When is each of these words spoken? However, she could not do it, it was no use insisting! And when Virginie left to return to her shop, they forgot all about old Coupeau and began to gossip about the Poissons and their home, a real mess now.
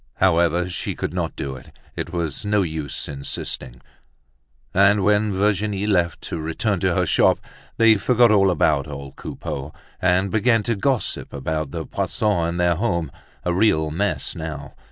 However, 0.15 0.67
she 0.67 0.95
could 0.95 1.13
not 1.13 1.35
do 1.35 1.55
it, 1.55 1.71
it 1.95 2.11
was 2.11 2.43
no 2.43 2.63
use 2.63 3.07
insisting! 3.07 3.81
And 4.73 5.03
when 5.03 5.31
Virginie 5.31 5.85
left 5.85 6.21
to 6.23 6.39
return 6.39 6.79
to 6.79 6.95
her 6.95 7.05
shop, 7.05 7.37
they 7.77 7.97
forgot 7.97 8.31
all 8.31 8.49
about 8.49 8.87
old 8.87 9.15
Coupeau 9.15 9.75
and 10.01 10.31
began 10.31 10.63
to 10.63 10.75
gossip 10.75 11.31
about 11.31 11.69
the 11.69 11.85
Poissons 11.85 12.49
and 12.49 12.59
their 12.59 12.77
home, 12.77 13.11
a 13.45 13.53
real 13.53 13.91
mess 13.91 14.35
now. 14.35 14.73